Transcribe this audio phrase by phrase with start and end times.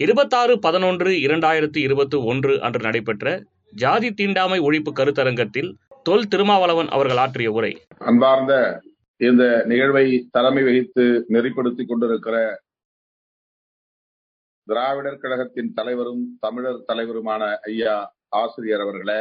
[0.00, 3.26] இருபத்தாறு பதினொன்று இரண்டாயிரத்தி இருபத்தி ஒன்று அன்று நடைபெற்ற
[3.72, 5.70] ஜாதி தீண்டாமை ஒழிப்பு கருத்தரங்கத்தில்
[6.02, 7.70] தொல் திருமாவளவன் அவர்கள் ஆற்றிய உரை.
[8.00, 8.52] அன்பார்ந்த
[9.20, 12.36] இந்த நிகழ்வை தலைமை வகித்து நெறிப்படுத்திக் கொண்டிருக்கிற
[14.68, 17.96] திராவிடர் கழகத்தின் தலைவரும் தமிழர் தலைவருமான ஐயா
[18.36, 19.20] ஆசிரியர் அவர்களே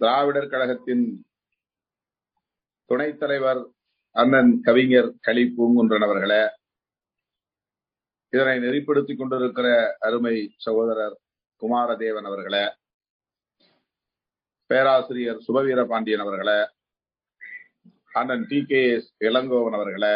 [0.00, 1.04] திராவிடர் கழகத்தின்
[2.90, 3.60] துணைத் தலைவர்
[4.16, 6.42] அண்ணன் கவிஞர் களி பூங்குன்றன் அவர்களே
[8.32, 9.68] இதனை நெறிப்படுத்திக் கொண்டிருக்கிற
[9.98, 11.16] அருமை சகோதரர்
[11.62, 12.64] குமாரதேவன் அவர்களே
[14.70, 16.60] பேராசிரியர் சுபவீர பாண்டியன் அவர்களே
[18.12, 20.14] அண்ணன் டி கே எஸ் இளங்கோவன் அவர்களே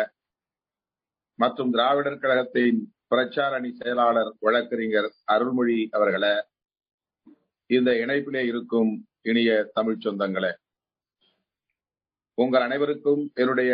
[1.38, 6.34] மற்றும் திராவிடர் கழகத்தின் பிரச்சார அணி செயலாளர் வழக்கறிஞர் அருள்மொழி அவர்களே
[7.70, 8.90] இந்த இணைப்பிலே இருக்கும்
[9.22, 10.52] இனிய தமிழ் சொந்தங்களே
[12.38, 13.72] உங்கள் அனைவருக்கும் என்னுடைய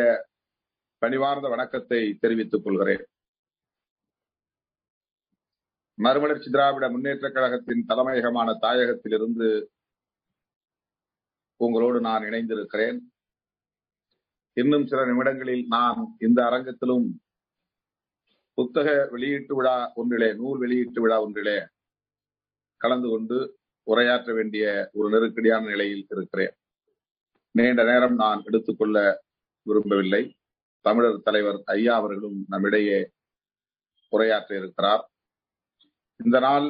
[1.02, 3.04] பணிவார்ந்த வணக்கத்தை தெரிவித்துக் கொள்கிறேன்.
[5.94, 9.64] மறுமலர்ச்சி திராவிட முன்னேற்ற கழகத்தின் தலைமையகமான தாயகத்திலிருந்து
[11.56, 12.98] உங்களோடு நான் இணைந்திருக்கிறேன்.
[14.52, 17.20] இன்னும் சில நிமிடங்களில் நான் இந்த அரங்கத்திலும்
[18.54, 21.66] புத்தக வெளியீட்டு விழா ஒன்றிலே நூல் வெளியீட்டு விழா ஒன்றிலே
[22.76, 26.54] கலந்து கொண்டு உரையாற்ற வேண்டிய ஒரு நெருக்கடியான நிலையில் இருக்கிறேன்.
[27.50, 29.24] நீண்ட நேரம் நான் எடுத்துக்கொள்ள
[29.62, 30.36] விரும்பவில்லை.
[30.80, 33.10] தமிழர் தலைவர் ஐயா அவர்களும் நம்மிடையே
[34.12, 35.11] உரையாற்ற இருக்கிறார்.
[36.24, 36.66] இந்த நாள்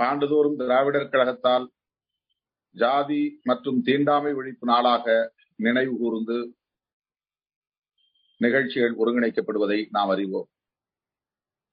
[0.00, 1.66] ஆண்டுதோறும் திராவிடர் கழகத்தால்
[2.74, 5.06] ஜாதி மற்றும் தீண்டாமை ஒழிப்பு நாளாக
[5.58, 6.36] நினைவு கூர்ந்து
[8.40, 10.48] நிகழ்ச்சிகள் ஒருங்கிணைக்கப்படுவதை நாம் அறிவோம்.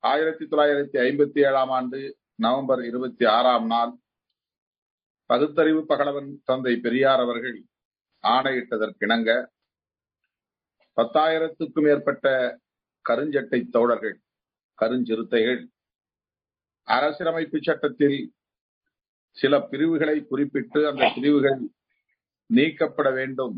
[0.04, 2.00] ஆயிரத்தி தொள்ளாயிரத்தி ஐம்பத்தி ஏழாம் ஆண்டு
[2.36, 3.94] நவம்பர் இருபத்தி ஆறாம் நாள்
[5.30, 7.58] பகுத்தறிவு பகலவன் தந்தை பெரியார் அவர்கள்
[8.24, 9.32] ஆணையிட்டதற்கிணங்க
[10.98, 12.28] பத்தாயிரத்துக்கும் மேற்பட்ட
[13.06, 14.18] கருஞ்சட்டை தோழர்கள்
[14.80, 15.62] கருஞ்சிறுத்தைகள்
[16.88, 18.18] அரசியலமைப்பு சட்டத்தில்
[19.38, 21.62] சில பிரிவுகளை குறிப்பிட்டு அந்த பிரிவுகள்
[22.50, 23.56] நீக்கப்பட வேண்டும்.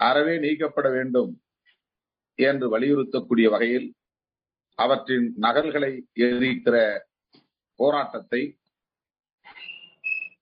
[0.00, 1.32] அறவே நீக்கப்பட வேண்டும்
[2.38, 3.88] என்று வலியுறுத்தக்கூடிய வகையில்
[4.78, 6.76] அவற்றின் நகல்களை எதிர்க்கிற
[7.78, 8.42] போராட்டத்தை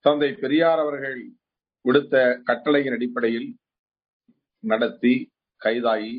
[0.01, 1.21] தந்தை பெரியார் அவர்கள்
[1.85, 3.49] விடுத்த கட்டளையின் அடிப்படையில்
[4.65, 5.15] நடத்தி
[5.63, 6.15] கைதாகி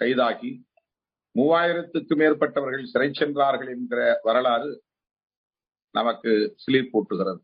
[0.00, 0.50] கைதாகி
[1.34, 4.70] மூவாயிரத்துக்கு மேற்பட்டவர்கள் சிறை சென்றார்கள் என்கிற வரலாறு
[5.94, 6.32] நமக்கு
[6.62, 7.42] சிலிர்ப்பூட்டுகிறது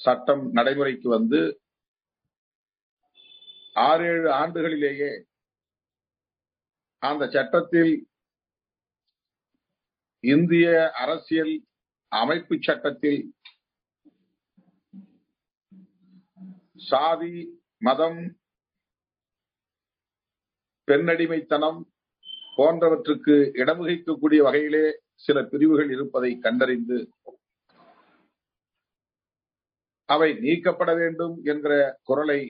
[0.00, 1.40] சட்டம் நடைமுறைக்கு வந்து
[3.76, 5.10] ஆறு ஏழு ஆண்டுகளிலேயே
[7.02, 7.92] அந்த சட்டத்தில்
[10.24, 10.68] இந்திய
[11.02, 11.54] அரசியல்
[12.12, 13.20] அமைப்பு சட்டத்தில்
[16.82, 17.34] சாதி
[17.82, 18.20] மதம்
[20.88, 21.78] பெண்ணடிமைத்தனம்
[22.58, 24.84] போன்றவற்றுக்கு இடமுகைக்கக்கூடிய வகையிலே
[25.24, 26.98] சில பிரிவுகள் இருப்பதை கண்டறிந்து
[30.08, 32.40] அவை நீக்கப்பட வேண்டும் என்கிற குரலை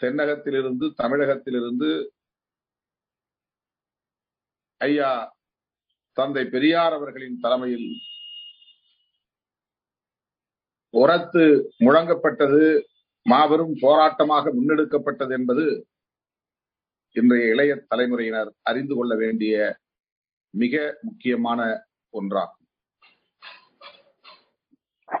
[0.00, 1.90] தென்னகத்திலிருந்து தமிழகத்திலிருந்து
[4.80, 5.10] ஐயா
[6.16, 7.88] தந்தை பெரியார் அவர்களின் தலைமையில்
[10.94, 11.44] உரத்து
[11.84, 12.64] முழங்கப்பட்டது
[13.26, 15.64] மாபெரும் போராட்டமாக முன்னெடுக்கப்பட்டது என்பது
[17.14, 19.54] இன்றைய இளைய தலைமுறையினர் அறிந்து கொள்ள வேண்டிய
[20.54, 21.60] மிக முக்கியமான
[22.12, 22.62] ஒன்றாகும்.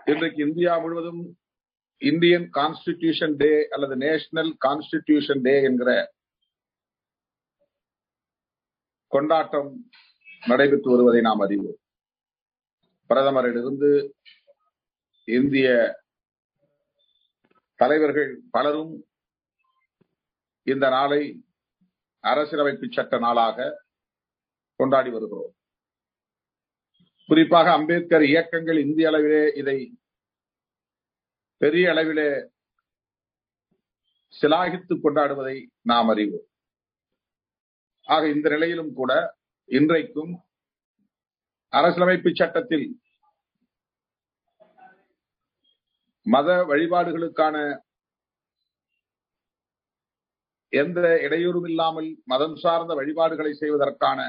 [0.04, 1.22] இன்றைக்கு இந்தியா முழுவதும்
[2.02, 5.90] இந்தியன் கான்ஸ்டிடியூஷன் டே அல்லது நேஷனல் கான்ஸ்டிடியூஷன் டே என்கிற
[9.12, 9.70] கொண்டாட்டம்
[10.46, 11.78] நடைபெற்று வருவதை நாம் அறிவோம்.
[13.10, 13.90] பிரதமரிலிருந்து
[15.24, 15.68] இந்திய
[17.74, 18.92] தலைவர்கள் பலரும்
[20.66, 21.22] இந்த நாளை
[22.30, 23.66] அரசியலமைப்பு சட்ட நாளாக
[24.76, 25.54] கொண்டாடி வருகிறோம்.
[27.26, 29.78] குறிப்பாக அம்பேத்கர் இயக்கங்கள் இந்திய அளவிலே இதை
[31.62, 32.28] பெரிய அளவிலே
[34.34, 35.56] சிலாகித்து கொண்டாடுவதை
[35.90, 36.46] நாம் அறிவோம்.
[38.14, 39.12] ஆக இந்த நிலையிலும் கூட
[39.78, 40.32] இன்றைக்கும்
[41.72, 42.86] அரசியலமைப்பு சட்டத்தில்
[46.26, 47.56] மத வழிபாடுகளுக்கான
[50.72, 54.20] எந்த இடையூறும் இல்லாமல் மதம் சார்ந்த வழிபாடுகளை செய்வதற்கான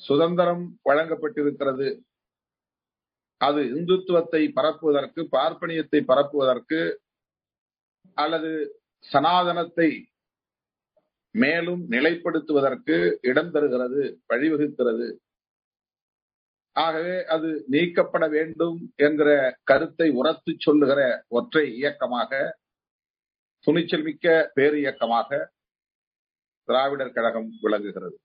[0.00, 1.88] சுதந்திரம் வழங்கப்பட்டிருக்கிறது.
[3.40, 6.80] அது இந்துத்துவத்தை பரப்புவதற்கு பார்ப்பனியத்தை பரப்புவதற்கு
[8.16, 8.50] அல்லது
[9.04, 9.90] சனாதனத்தை
[11.34, 15.06] மேலும் நிலைப்படுத்துவதற்கு இடம் தருகிறது வழிவகுக்கிறது.
[16.76, 19.30] ஆகவே அது நீக்கப்பட வேண்டும் என்கிற
[19.64, 22.30] கருத்தை உரத்து சொல்லுகிற ஒற்றை இயக்கமாக
[23.66, 25.30] துணிச்சல் மிக்க பேர் இயக்கமாக
[26.68, 28.16] திராவிடர் கழகம் விளங்குகிறது.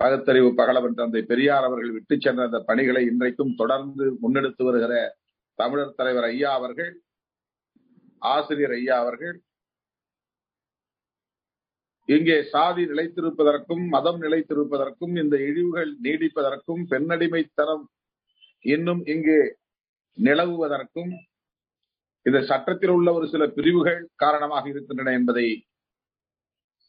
[0.00, 4.94] பகுத்தறிவு பகலவன் தந்தை பெரியார் அவர்கள் விட்டு சென்ற அந்த பணிகளை இன்றைக்கும் தொடர்ந்து முன்னெடுத்து வருகிற
[5.58, 6.92] தமிழர் தலைவர் ஐயா அவர்கள்
[8.22, 9.36] ஆசிரியர் ஐயா அவர்கள்
[12.08, 17.84] இங்கே சாதி நிலைத்திருப்பதற்கும் மதம் நிலைத்திருப்பதற்கும் இந்த இழிவுகள் நீடிப்பதற்கும் பெண்ணடிமைத்தனம்
[18.64, 19.38] இன்னும் இங்கே
[20.18, 21.12] நிலவுவதற்கும்
[22.26, 25.46] இந்த சட்டத்தில் உள்ள ஒரு சில பிரிவுகள் காரணமாக இருக்கின்றன என்பதை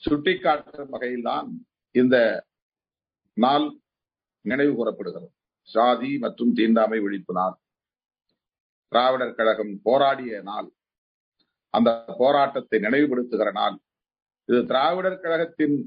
[0.04, 1.48] சுட்டிக்காட்டும் வகையில்தான்
[1.92, 2.46] இந்த
[3.34, 3.68] நாள்
[4.42, 5.28] நினைவு கூறப்படுகிறது.
[5.68, 7.56] சாதி மற்றும் தீண்டாமை ஒழிப்பு நாள்.
[8.92, 10.68] திராவிடர் கழகம் போராடிய நாள்.
[11.70, 13.78] அந்த போராட்டத்தை நினைவுபடுத்துகிற நாள்.
[14.50, 15.78] இது திராவிடர் கழகத்தின்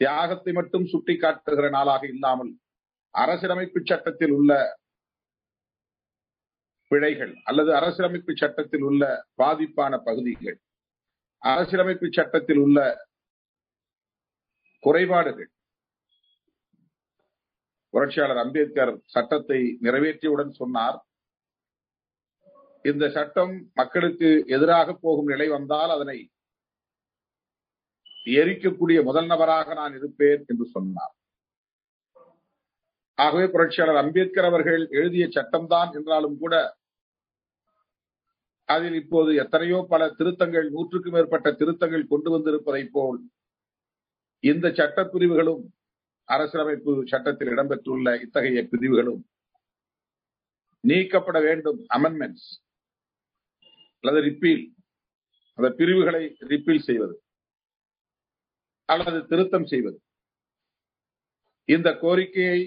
[0.00, 2.52] தியாகத்தை மட்டும் சுட்டிக்காட்டுகிற நாளாக இல்லாமல்
[3.14, 4.52] அரசியலமைப்பு சட்டத்தில் உள்ள
[6.90, 9.02] பிழைகள் அல்லது அரசியலமைப்பு சட்டத்தில் உள்ள
[9.42, 10.58] பாதிப்பான பகுதிகள்.
[11.42, 12.78] அரசியலமைப்பு சட்டத்தில் உள்ள
[14.82, 15.50] குறைபாடுகள்.
[17.94, 20.98] புரட்சியாளர் அம்பேத்கர் சட்டத்தை நிறைவேற்றியவுடன் சொன்னார்
[22.84, 26.18] இந்த சட்டம் மக்களுக்கு எதிராக போகும் நிலை வந்தால் அதனை
[28.38, 31.14] எரிக்கக்கூடிய முதல் நபராக நான் இருப்பேன் என்று சொன்னார்.
[33.18, 36.54] ஆகவே புரட்சியாளர் அம்பேத்கர் அவர்கள் எழுதிய சட்டம்தான் என்றாலும் கூட
[38.74, 43.18] அதில் இப்போது எத்தனையோ பல திருத்தங்கள் நூற்றுக்கும் மேற்பட்ட திருத்தங்கள் கொண்டு வந்திருப்பதை போல்
[44.44, 45.62] இந்த சட்ட பிரிவுகளும்
[46.28, 49.22] அரசியலமைப்பு சட்டத்தில் இடம்பெற்றுள்ள இத்தகைய பிரிவுகளும்
[50.84, 51.80] நீக்கப்பட வேண்டும்.
[51.96, 52.48] அமெண்ட்மெண்ட்ஸ்
[54.04, 54.62] அல்லது ரிப்பீல்
[55.58, 56.22] அந்த பிரிவுகளை
[56.52, 57.16] ரிப்பீல் செய்வது
[58.88, 59.98] அல்லது திருத்தம் செய்வது.
[61.68, 62.60] இந்த கோரிக்கையை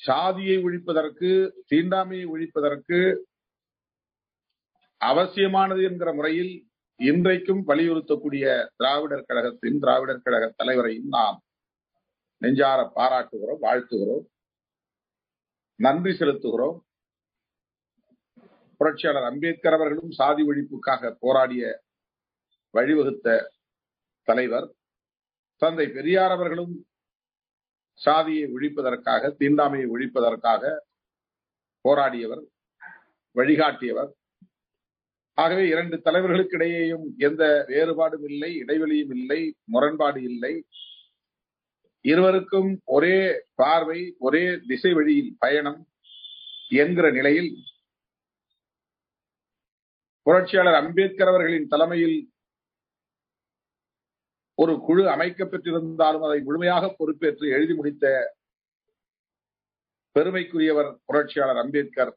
[0.00, 1.30] சாதியை ஒழிப்பதற்கு
[1.70, 2.98] தீண்டாமையை ஒழிப்பதற்கு
[5.00, 6.52] அவசியமானது என்கிற முறையில்
[7.00, 8.44] இன்றைக்கும் வலியுறுத்தக்கூடிய
[8.76, 11.38] திராவிடர் கழகத்தின் திராவிடர் கழக தலைவரையும் நாம்
[12.42, 14.26] நெஞ்சார பாராட்டுகிறோம் வாழ்த்துகிறோம்
[15.80, 16.78] நன்றி செலுத்துகிறோம்.
[18.76, 21.82] புரட்சியாளர் அம்பேத்கர் அவர்களும் சாதி ஒழிப்புக்காக போராடிய
[22.74, 23.48] வழிவகுத்த
[24.28, 24.68] தலைவர்.
[25.56, 26.86] தந்தை பெரியார் அவர்களும்
[28.00, 30.62] சாதியை ஒழிப்பதற்காக தீண்டாமையை ஒழிப்பதற்காக
[31.88, 32.44] போராடியவர்
[33.36, 34.10] வழிகாட்டியவர்.
[35.38, 40.66] ஆகவே இரண்டு தலைவர்களுக்கு இடையேயும் எந்த வேறுபாடும் இல்லை இடைவெளியும் இல்லை முரண்பாடு இல்லை.
[42.04, 43.16] இருவருக்கும் ஒரே
[43.54, 45.80] பார்வை ஒரே திசை வழியில் பயணம்
[46.68, 47.50] என்கிற நிலையில்
[50.22, 52.18] புரட்சியாளர் அம்பேத்கர் அவர்களின் தலைமையில்
[54.54, 58.34] ஒரு குழு அமைக்கப்பட்டிருந்தாலும் அதை முழுமையாக பொறுப்பேற்று எழுதி முடித்த
[60.16, 62.12] பெருமைக்குரியவர் புரட்சியாளர் அம்பேத்கர்.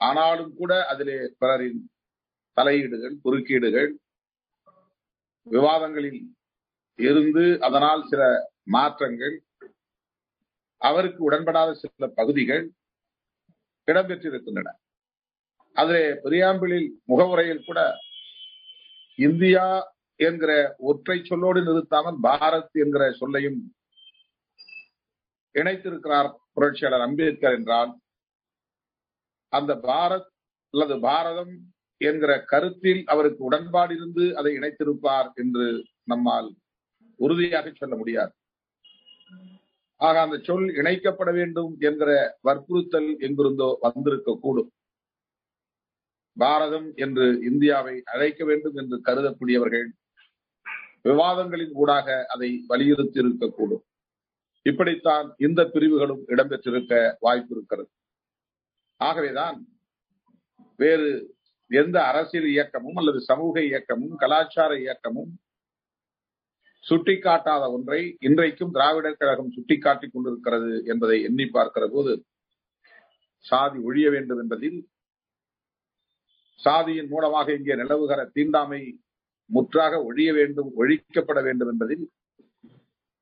[0.00, 1.80] ஆனாலும் கூட அதிலே பிறரின்
[2.56, 3.90] தலையீடுகள் குறுக்கீடுகள்
[5.46, 6.20] விவாதங்களில்
[6.98, 8.22] இருந்து அதனால் சில
[8.62, 9.34] மாற்றங்கள்
[10.80, 12.64] அவருக்கு உடன்படாத சில பகுதிகள்
[13.88, 14.68] இடம்பெற்றிருக்கின்றன.
[15.76, 17.80] அதிலே பெரியாம்பிளில் முகவுரையில் கூட
[19.18, 19.64] இந்தியா
[20.20, 23.58] என்கிற ஒற்றை சொல்லோடு நிறுத்தாமல் பாரத் என்கிற சொல்லையும்
[25.54, 27.92] இணைத்திருக்கிறார் புரட்சியாளர் அம்பேத்கர் என்றால்
[29.52, 30.28] அந்த பாரத்
[30.74, 31.54] அல்லது பாரதம்
[32.08, 35.66] என்கிற கருத்தில் அவருக்கு உடன்பாடு இருந்து அதை இணைத்திருப்பார் என்று
[36.12, 36.48] நம்மால்
[37.20, 38.32] உறுதியாக சொல்ல முடியாது.
[40.00, 42.12] ஆக அந்த சொல் இணைக்கப்பட வேண்டும் என்கிற
[42.48, 44.70] வற்புறுத்தல் எங்கிருந்தோ வந்திருக்க கூடும்.
[46.36, 49.88] பாரதம் என்று இந்தியாவை அழைக்க வேண்டும் என்று கருதக்கூடியவர்கள்
[51.08, 53.84] விவாதங்களின் ஊடாக அதை வலியுறுத்தி இருக்கக்கூடும்
[54.66, 56.92] இப்படித்தான் இந்த பிரிவுகளும் இடம்பெற்றிருக்க
[57.24, 57.88] வாய்ப்பு இருக்கிறது.
[59.00, 59.56] ஆகவேதான்
[60.80, 61.08] வேறு
[61.72, 65.32] எந்த அரசியல் இயக்கமும் அல்லது சமூக இயக்கமும் கலாச்சார இயக்கமும்
[66.84, 72.12] சுட்டிக்காட்டாத ஒன்றை இன்றைக்கும் திராவிடர் கழகம் சுட்டிக்காட்டிக் கொண்டிருக்கிறது என்பதை எண்ணி பார்க்கிற போது
[73.44, 74.78] சாதி ஒழிய வேண்டும் என்பதில்
[76.60, 78.82] சாதியின் மூலமாக இங்கே நிலவுகிற தீண்டாமை
[79.50, 82.04] முற்றாக ஒழிய வேண்டும் ஒழிக்கப்பட வேண்டும் என்பதில்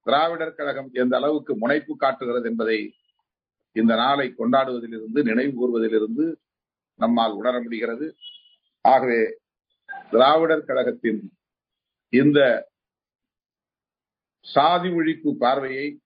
[0.07, 2.79] திராவிடர் கழகம் எந்த அளவுக்கு முனைப்பு காட்டுகிறது என்பதை
[3.77, 6.25] இந்த நாளை கொண்டாடுவதிலிருந்து நினைவு கூறுவதிலிருந்து
[7.01, 8.07] நம்மால் உணர முடிகிறது.
[8.85, 9.21] ஆகவே
[10.11, 11.21] திராவிடர் கழகத்தின்
[12.13, 12.69] இந்த
[14.47, 16.01] சாதி ஒழிப்பு பார்வையை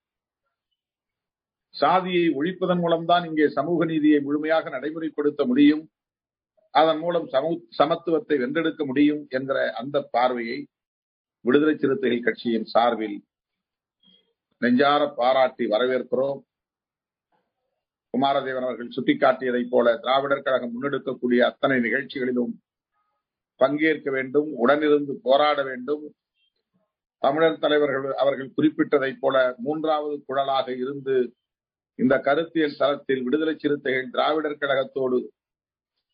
[1.75, 5.83] சாதியை ஒழிப்பதன் மூலம்தான் இங்கே சமூக நீதியை முழுமையாக நடைமுறைப்படுத்த முடியும்
[6.73, 7.27] அதன் மூலம்
[7.79, 10.67] சமத்துவத்தை வென்றெடுக்க முடியும் என்கிற அந்த பார்வையை
[11.45, 13.17] விடுதலை சிறுத்தைகள் கட்சியின் சார்பில்
[14.61, 16.39] நெஞ்சார பாராட்டி வரவேற்கிறோம்.
[18.13, 22.53] குமாரதேவன் அவர்கள் சுட்டிக்காட்டியதைப் போல திராவிடர் கழகம் முன்னெடுக்கக்கூடிய அத்தனை நிகழ்ச்சிகளிலும்
[23.55, 26.03] பங்கேற்க வேண்டும் உடனிருந்து போராட வேண்டும்.
[27.17, 31.35] தமிழர் தலைவர்கள் அவர்கள் குறிப்பிட்டதைப் போல மூன்றாவது குழலாக இருந்து
[31.99, 35.19] இந்த கருத்தியல் தளத்தில் விடுதலை சிறுத்தைகள் திராவிடர் கழகத்தோடு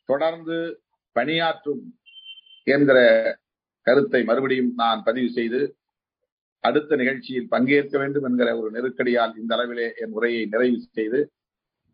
[0.05, 1.81] தொடர்ந்து பணியாற்றும்
[2.63, 2.99] என்கிற
[3.81, 5.75] கருத்தை மறுபடியும் நான் பதிவு செய்து
[6.59, 11.31] அடுத்த நிகழ்ச்சியில் பங்கேற்க வேண்டும் என்கிற ஒரு நெருக்கடியால் இந்த அளவிலே என் உரையை நிறைவு செய்து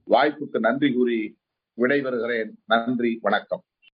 [0.08, 1.38] வாய்ப்புக்கு நன்றி கூறி
[1.78, 2.52] விடைபெறுகிறேன்.
[2.66, 3.64] நன்றி வணக்கம்.